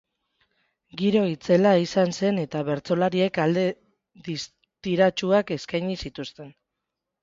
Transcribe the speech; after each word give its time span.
Giro 1.01 1.21
itzela 1.33 1.73
izan 1.83 2.15
zen 2.21 2.41
eta 2.45 2.63
bertsolariek 2.71 3.39
ale 3.47 3.69
distiratsuak 4.33 5.59
eskaini 5.61 6.05
zituzten. 6.07 6.57